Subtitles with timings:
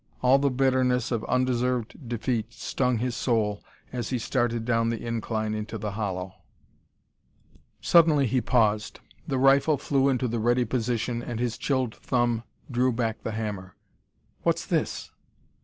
[0.23, 3.63] All the bitterness of undeserved defeat stung his soul
[3.93, 6.37] as he started down the incline into the hollow.
[7.81, 8.99] Suddenly he paused.
[9.27, 12.41] The rifle flew into the ready position and his chilled thumb
[12.71, 13.75] drew back the hammer.
[14.41, 15.11] "What's this?"